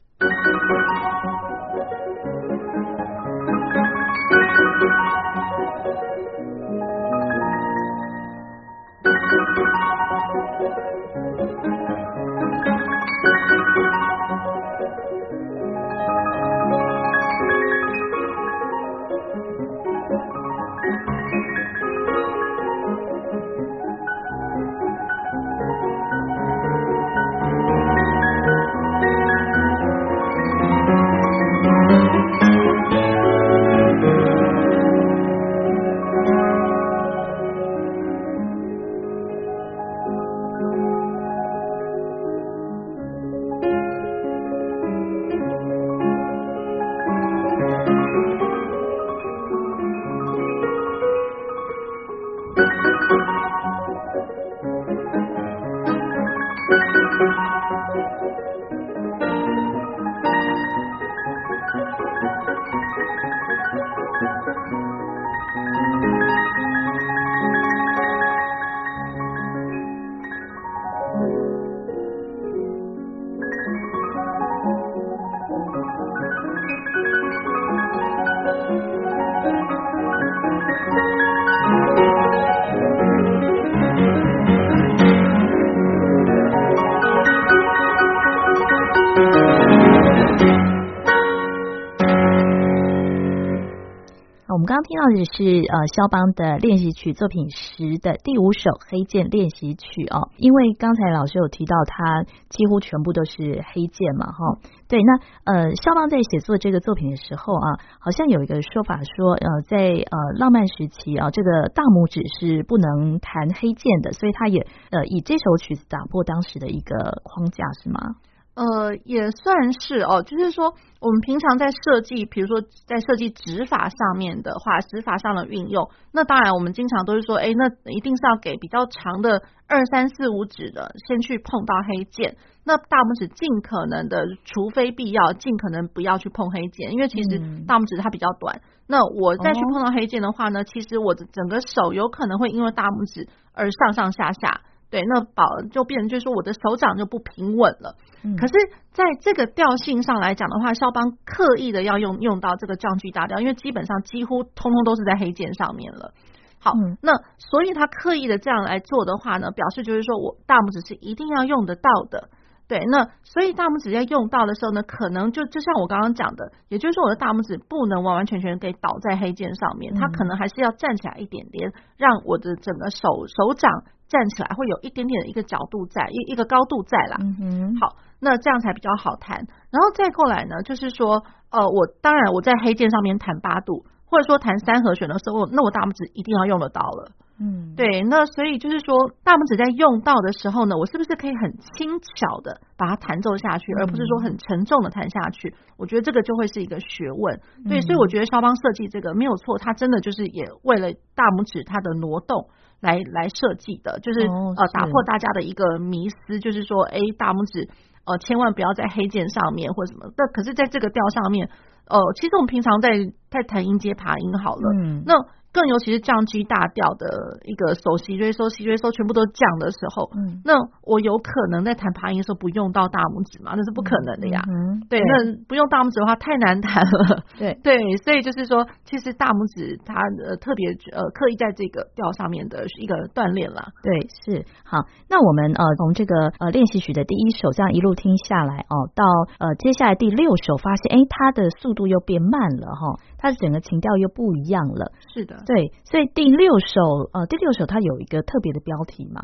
[94.88, 104.56] 听到的是呃肖邦的练习曲作品十的第五首黑键练习曲哦，因为刚才老师有提到他几乎全部都是黑键嘛哈，
[104.88, 105.12] 对，那
[105.44, 107.68] 呃肖邦在写作这个作品的时候啊，
[108.00, 118.16] 好像有一个说法说呃在呃浪漫时期啊，这个大拇指是不能弹黑键的，所以他也呃以这首曲子打破当时的一个框架是吗？
[118.58, 144.62] 呃，也算是哦，就是说，我们平常在设计，比如说在设计指法上面的话，指法上的运用，那当然我们经常都是说，哎，那一定是要给比较长的二三四五指的先去碰到黑键，那大拇指尽可能的，除非必要，尽可能不要去碰黑键，因为其实大拇指它比较短，那我再去碰到黑键的话呢，其实我的整个手有可能会因为大拇指而上上下下。
[144.90, 147.96] 对，那保就变成就是说我的手掌就不平稳了。
[148.24, 148.36] 嗯。
[148.36, 148.52] 可是
[148.92, 156.12] 在这个调性上来讲的话，肖邦刻意的要用用到这个降 G 大调，因为基本上几乎通通都是在黑键上面了。
[156.60, 162.30] 好，嗯、那所以他刻意的这样来做的话呢，表示就是说我大拇指是一定要用得到的。
[162.66, 177.16] 对，那所以大拇指在用到的时候呢，可能就就像我刚刚讲的，也就是说我的大拇指不能完完全全给倒在黑键上面，它可能还是要站起来一点点，让我的整个手手掌站起来会有一点点的一个角度在，一一个高度在啦。
[177.20, 177.76] 嗯哼。
[177.76, 179.36] 好，那这样才比较好弹。
[179.70, 183.84] 然后再过来呢，就是说，呃，我当然我在黑键上面弹八度。
[184.10, 187.12] 或者说弹三和弦的时候，那我大拇指一定要用得到了。
[187.38, 195.52] 嗯，对，那所以就是说，大拇指在用到的时候呢，我是不是可以很轻巧的把它弹奏下去，而不是说很沉重的弹下去？
[195.76, 197.38] 我觉得这个就会是一个学问。
[197.68, 202.48] 对，所以我觉得肖邦设计这个没有错，他真的就是也为了大拇指它的挪动
[202.80, 207.68] 来来设计的，就是呃打破大家的一个迷思，就是说，哎，大拇指
[208.04, 210.12] 呃千万不要在黑键上面或者什么。
[210.16, 211.48] 那可是在这个调上面，
[211.86, 212.90] 呃，其实我们平常在
[213.30, 215.14] 在弹音阶爬音好了，嗯，那。
[215.52, 223.54] 更尤其是降 G 大调的一个手席瑞收西瑞收全部都降的时候，嗯，那我有可能在弹爬音的时候不用到大拇指吗？
[223.56, 224.42] 那是不可能的呀。
[224.46, 227.24] 嗯，对，对，那不用大拇指的话太难弹了。
[227.38, 229.94] 对 对，所以就是说，其实大拇指它
[230.24, 233.72] 呃特别呃刻意在这个调上面的一个锻炼啦。
[233.82, 234.84] 对，是好。
[235.08, 239.04] 那我们呃从这个呃练习曲的第一首这样一路听下来哦，到
[239.38, 244.92] 呃接下来第六首发现，哎，它的速度又变慢了哈，它的整个情调又不一样了。
[245.14, 245.38] 是的。
[245.48, 249.22] 对，所以第六首呃，第六首它有一个特别的标题吗？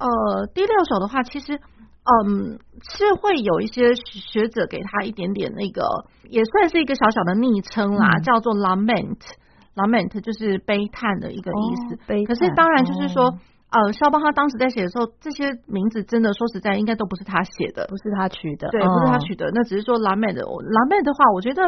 [0.00, 5.86] 呃，第六首的话，其实嗯是会有一些学者给他一点点那个，
[6.28, 11.94] 也算是一个小小的昵称啦，嗯、叫做 lament，lament 就是悲叹的一个意思。
[11.94, 13.26] 哦、悲叹，可是当然就是说，
[13.70, 21.62] 哦、呃，肖邦他当时在写的时候，这些名字真的说实在，应该都不是他写的，不是他取的，对，哦、不是他取的，那只是说 lament，lament 的话，我觉得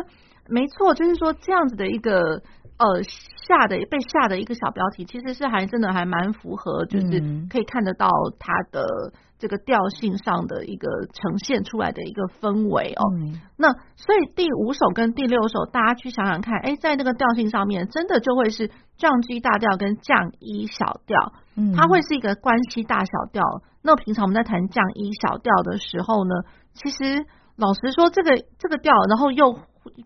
[0.48, 2.42] 没错，就是说这样子的一个。
[2.83, 3.03] 呃，
[3.47, 8.09] 下的被下的一个小标题，其实是还真的还蛮符合，就是可以看得到
[8.41, 13.03] 它的这个调性上的一个呈现出来的一个氛围哦。
[13.14, 23.45] 嗯、那所以第五首跟第六首，大家去想想看，哎，在那个调性上面，真的就会是降 G 大调跟降 E 小调，嗯，它会是一个关系大小调。
[23.83, 26.35] 那平常我们在谈降 E 小调的时候呢，
[26.74, 27.24] 其实
[27.57, 29.59] 老实说，这个这个调，然后又。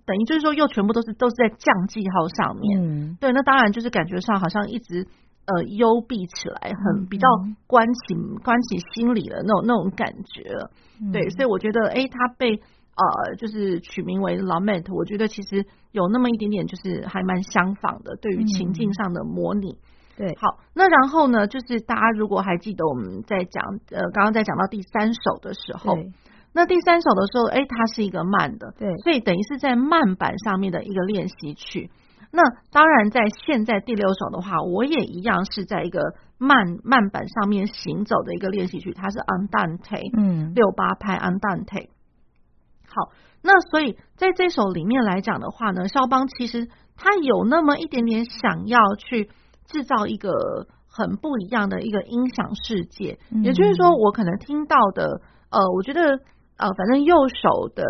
[0.06, 5.06] 等于就是说，又全部都是都是在降记号上面，嗯，对，那当然就是感觉上好像一直
[5.46, 7.28] 呃幽闭起来，很比较
[7.66, 10.42] 关起关起心里的那种那种感觉，
[11.12, 19.78] 对，所以我觉得，哎，他被呃就是取名为 Lament，我觉得其实有那么一点点就是还蛮相仿的，对于情境上的模拟，
[20.16, 25.96] 对，好，那然后呢，就是大家如果还记得我们在讲呃刚刚在讲到第三首的时候。
[26.56, 31.90] 那第三首的时候，哎，它是一个慢的，对，所以等于是在慢板上面的一个练习曲。
[32.32, 32.42] 那
[32.72, 36.00] 当然，在现在第六首的话，我也一样是在一个
[36.38, 41.88] 慢慢板上面行走的一个练习曲，它是 Andante，嗯，六八拍 Andante。
[42.88, 49.28] 好，那所以在这首里面来讲的话呢，肖邦其实他有那么一点点想要去
[49.66, 50.32] 制造一个
[50.88, 56.18] 很不一样的一个音响世界，嗯、也就是说，我可能听到的，呃，我觉得。
[56.56, 57.84] 呃，反正右手的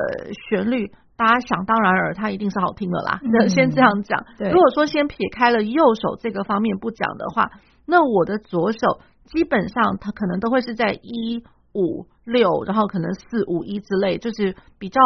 [0.48, 3.20] 旋律，大家想当然耳，它一定是好听的啦。
[3.22, 4.24] 那、嗯、 先这样讲。
[4.38, 7.50] 对如果说先撇开了右手这个方面不讲的话，
[7.86, 8.78] 那我的左手
[9.24, 11.44] 基本上它可能都会是在一
[11.74, 15.00] 五六，然后可能四五一之类，就是比较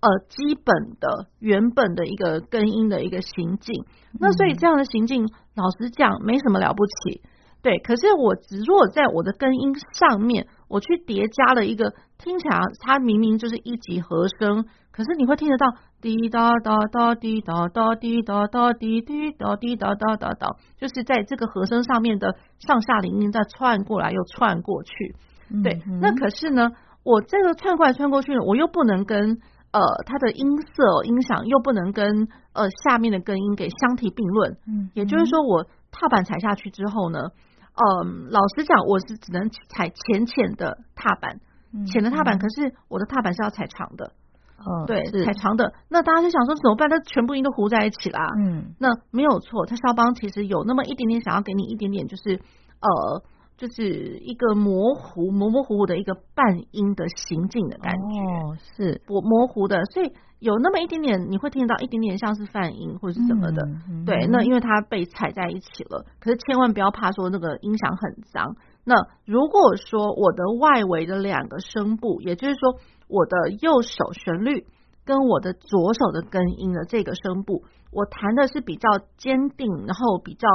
[0.00, 3.82] 呃基本的原本的一个根音的一个行进。
[4.12, 7.22] 嗯、那所以这样的行进，老实讲没什么了不起。
[7.62, 15.66] 对，可是我只如果在我的根音上面，我去叠加了一个听起来它明明就是一级和声，可是你会听得到
[16.00, 25.14] 滴答答答滴答答滴答答滴滴答滴答答答答，就是在这个和声上面的上下铃音在串过来又串过去。
[25.62, 26.72] 对，那可是呢，
[27.04, 29.38] 我这个串过来串过去呢，我又不能跟
[29.70, 34.56] 呃它的音色音响又不能跟呃下面的根音给相提并论。
[34.66, 37.28] 嗯，也就是说我踏板踩下去之后呢。
[37.76, 41.40] 嗯，老实讲，我是只能踩浅浅的踏板，
[41.86, 42.38] 浅的踏板。
[42.38, 44.12] 可是我的踏板是要踩长的，
[44.58, 45.72] 嗯，对，踩长的。
[45.88, 46.88] 那大家就想说怎么办？
[46.88, 48.26] 它全部音都糊在一起啦。
[48.38, 52.40] 嗯，那没有错，它肖邦其实有那么一点点想要给你一点点，就是
[52.80, 53.22] 呃。
[53.58, 64.26] 就是一个模糊、模模糊糊的一个半音的行进的感觉，哦，是模模糊的，所以有那么一点点，你会听到一点点像是泛音或者是什么的，嗯、对。
[64.26, 68.56] 那因为它被踩在一起了，可是千万不要怕说那个音响很脏。
[68.84, 72.78] 那如果说我的外围的两个声部，也就是说
[73.08, 74.66] 我的右手旋律
[75.04, 80.48] 跟我的左手的根音的这个声部，我弹的是比较坚定，然后比较。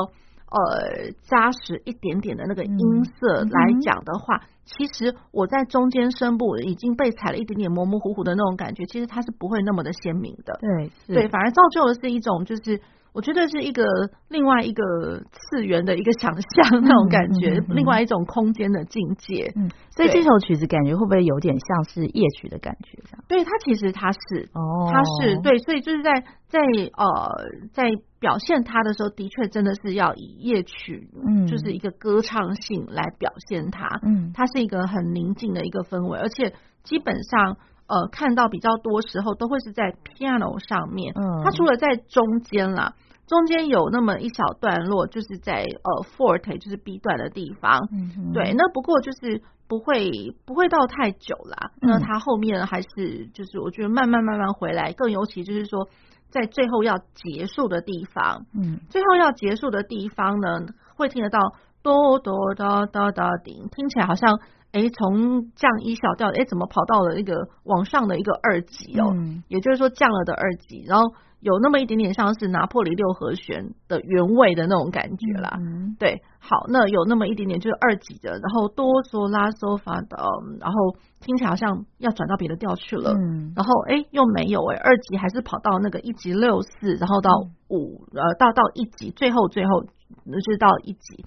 [0.52, 10.60] 呃，扎实一点点的那个音色来讲的话，其实我在中间声部已经被踩了一点点模模糊糊的那种感觉，其实它是不会那么的鲜明的。
[10.60, 12.80] 对，对，反而造就的是一种就是。
[13.14, 13.84] 我觉得是一个
[14.30, 14.84] 另外一个
[15.32, 19.52] 次元的一个想象 那种感觉，嗯嗯嗯、另外一种空间的境界。
[19.56, 22.98] 嗯，所以这首曲子感觉会不会有点像是夜曲的感觉？
[23.04, 23.24] 这样？
[23.28, 26.12] 对，它其实它是哦，它是对，所以就是在
[26.48, 33.88] 在呃在表现它的时候，的确真的是要以夜曲，嗯，就是一个歌唱性来表现它。
[34.04, 36.54] 嗯，它是一个很宁静的一个氛围，而且
[36.84, 37.58] 基本上。
[37.92, 42.94] 呃，看到比较多时候都会是在 piano 上面，嗯，它除了在中间啦，
[43.28, 50.10] 中间有那么一小段落，就是在呃 forte 就是 B 段的地方，嗯，对，那不过就是不会
[50.46, 55.90] 不会到太久啦，嗯，那它后面还是就是我觉得慢慢慢慢回来，更尤其就是说
[56.30, 60.48] 在最后要结束的地方，嗯，最后要结束的地方呢，
[60.96, 61.40] 会听得到
[61.84, 64.40] 哆哆哆哆哆顶，听起来好像。
[64.72, 69.12] 哎，从降一小调，哎，怎么跑到了一个往上的一个二级哦？
[69.14, 75.58] 嗯、也就是说降了的二级，然后有那么一点点像是拿破仑六和弦的原味的那种感觉啦。
[75.60, 80.18] 嗯、对，好，那有那么一点点就是二级的，然后哆嗦拉嗦发的，
[80.60, 83.12] 然后听起来好像要转到别的调去了。
[83.12, 87.32] 嗯，然后哎又没有哎，二级还是跑到那个一级六四，然后到
[87.68, 91.26] 五呃到到一级，最后最后就是到一级。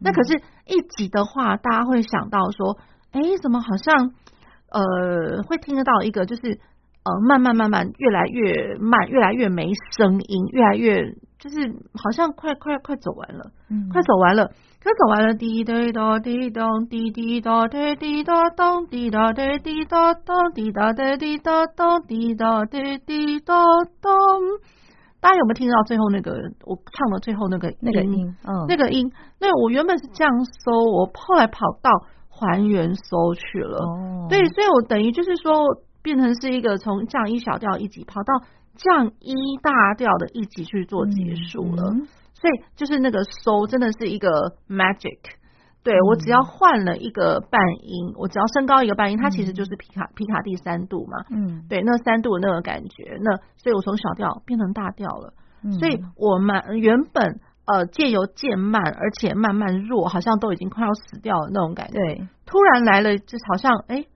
[0.00, 2.76] 那可是，一集的话，大家会想到说，
[3.12, 4.12] 哎，怎么好像，
[4.70, 6.60] 呃，会听得到一个，就是
[7.04, 11.56] 呃，慢慢慢慢，越来越慢，越来越没声音，越来越，就是
[11.94, 14.50] 好像快快快走完了，嗯，快走完了，
[14.82, 23.54] 快走完了，滴答答滴咚，滴滴答滴滴答咚，滴答滴滴答咚，滴答答滴答咚，滴答答滴答
[24.02, 24.12] 咚。
[25.26, 26.30] 大家有没有听到最后那个
[26.64, 28.32] 我唱的最后那个那个音？
[28.46, 29.10] 嗯，那个音，
[29.40, 31.90] 那我原本是这样搜，我后来跑到
[32.30, 33.78] 还原搜去了。
[33.78, 38.34] 哦，对，所以我等于就是说变成是一个从降一小调一级跑到
[38.76, 41.90] 降一大调的一级去做结束了。
[41.90, 44.30] 嗯嗯，所以就是那个搜真的是一个
[44.68, 45.18] magic。
[45.86, 51.24] 对，我只要换了一个半音，我只要升高一个半音，它其实就是皮卡皮卡第三度嘛。
[51.30, 55.32] 嗯，对，那三度那个感觉，那所以我从小调变成大调了。
[55.62, 61.94] 嗯，所以我们原本呃借由渐慢，而且慢慢弱，好像都已经快要死掉了那种感觉。
[61.94, 64.06] 对，突然来了，就好像哎，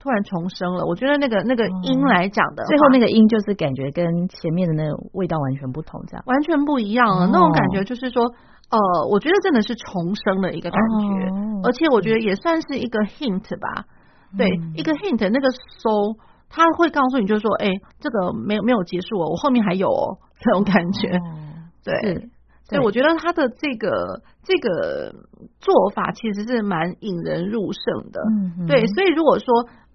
[0.00, 0.84] 突然重生了。
[0.86, 7.28] 我觉得那个那个音来讲的，最后那个音就是感觉跟前面的那个味道完全不同，这样完全不一样了。
[7.28, 8.34] 那种感觉就是说。
[8.70, 8.78] 呃，
[9.10, 13.84] 我觉得真的是重生的一个感觉，哦、而且我觉得也算是一个 hint 吧。
[14.32, 14.46] 嗯、对，
[14.76, 16.14] 一个 hint，那个 so
[16.48, 21.08] 他会告诉你，就是说，哎、欸，这个没有没有结束哦，我后面还有哦， 这种感觉。
[21.16, 22.30] 哦、对，
[22.62, 25.16] 所以我觉得他的这个这个
[25.58, 28.22] 做法其实是蛮引人入胜的。
[28.60, 29.46] 嗯，对，所以如果说。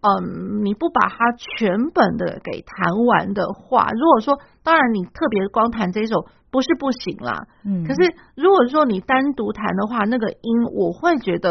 [0.05, 11.49] 嗯，你不把它全本的给弹完的话，如果说，当然你特别光弹这一首不是不行啦，嗯，可是如果说你单独弹的话，那个音我会觉得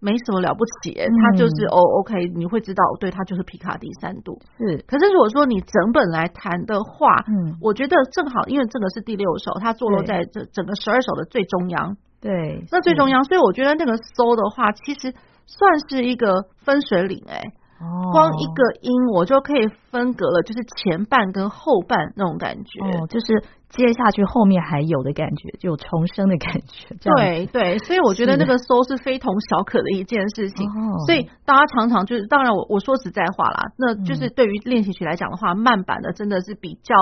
[0.00, 4.82] 没什么了不起，欸，它就是哦，OK，你会知道，对，它就是皮卡第三度，是。
[4.88, 15.12] 可是如果说你整本来弹的话，嗯，我觉得正好，因为这个是第六首，它坐落在这整个十二首的最中央，对，那最中央，所以我觉得那个 so 的话，其实
[15.44, 17.42] 算是一个分水岭，哎。
[18.12, 26.94] 光一个音，我就可以分隔了，就是前半跟后半那种感觉，哦，就是接下去后面还有的感觉，就有重生的感觉。
[27.00, 30.68] 对对，所以我觉得那个搜是非同小可的一件事情。
[30.68, 36.94] 哦，所以大家常常就是，当然我我说实在话啦，那就是对于练习曲来讲的话，慢版的真的是比较。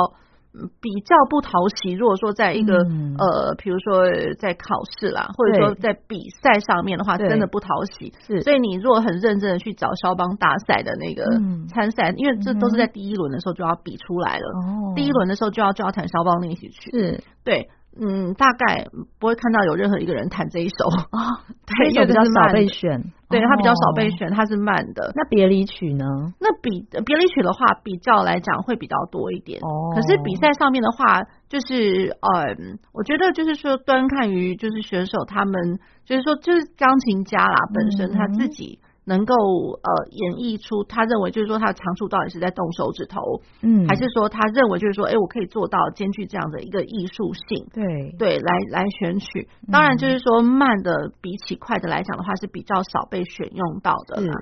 [0.81, 1.93] 比较不讨喜。
[1.93, 4.05] 如果说在一个、嗯、呃，比如说
[4.39, 8.13] 在考试啦，或者说在比赛上面的话，真的不讨喜。
[8.27, 11.25] 是，所以你如果很认真的去找肖邦大赛的那个
[11.69, 14.47] 参赛，嗯、因为这都是在第一轮的时候就要比出来了。
[14.59, 16.91] 哦，第一轮的时候就要就要弹肖邦练习曲。
[16.91, 17.69] 是，对。
[18.01, 18.87] 嗯，大概
[19.19, 25.13] 不会看到有任何一个人弹这一首啊， 对，也比较少被选，对，它比较少被选，它是慢的。
[25.15, 26.05] 那别离曲呢？
[26.41, 29.61] 那比别离曲的话，比较来讲会比较多一点。
[29.61, 38.79] 哦，可是比赛上面的话，就是嗯，我觉得就是说端看于就是选手他们，就是说就是钢琴家啦，本身他自己。
[39.09, 48.15] 能够呃演绎出他认为就是说他的长处到底是在动手指头，嗯，还是说他认为就是说，哎，我可以做到兼具这样的一个艺术性，对。
[48.19, 49.49] 对，来来选取。
[49.73, 54.35] 当然就是说慢的比起快的来讲的话是比较少被选用到的啦。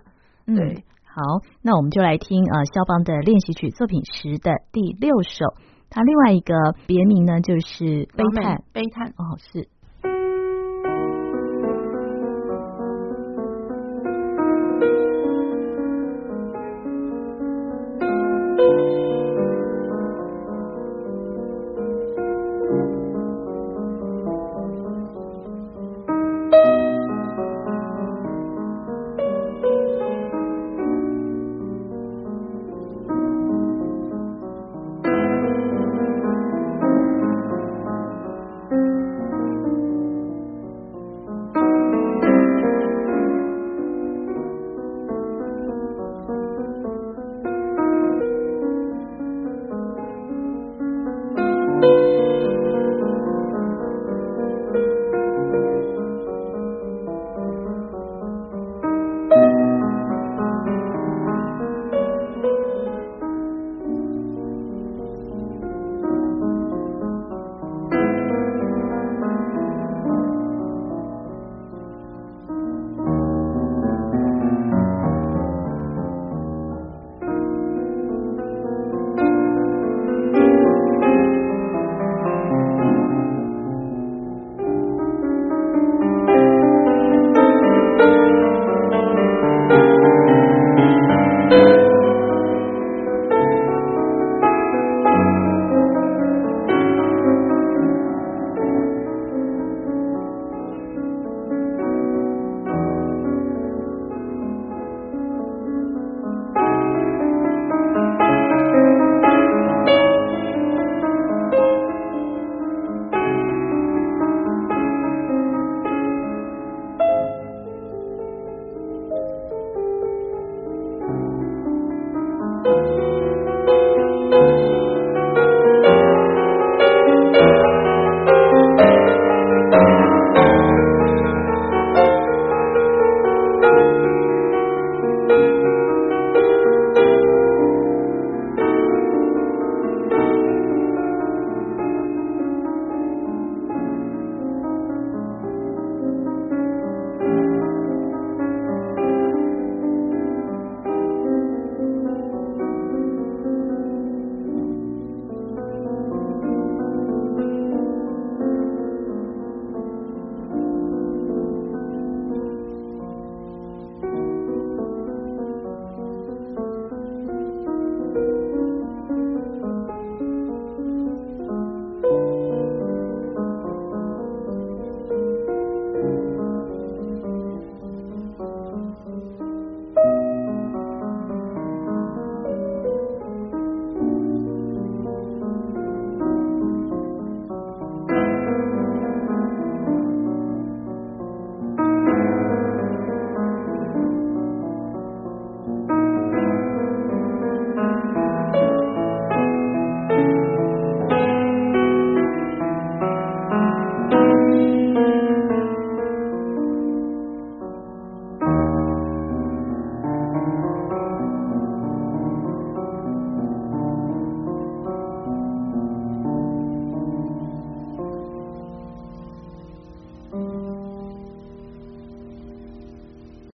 [0.47, 1.23] 嗯、对，好，
[1.63, 5.45] 那我们就来听呃肖邦的练习曲作品十的第六首，
[5.89, 6.55] 它另外一个
[6.87, 9.09] 别名呢就是悲叹，悲叹。
[9.11, 9.69] 哦是。